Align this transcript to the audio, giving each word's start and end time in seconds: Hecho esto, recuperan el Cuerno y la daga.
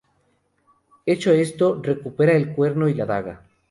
Hecho 1.05 1.31
esto, 1.31 1.79
recuperan 1.83 2.37
el 2.37 2.53
Cuerno 2.55 2.89
y 2.89 2.95
la 2.95 3.05
daga. 3.05 3.43